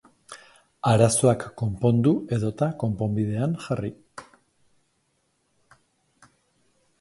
[0.91, 3.93] Arazoak konpondu edota konponbidean jarri.